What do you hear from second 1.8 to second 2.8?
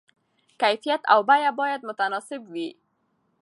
متناسب وي.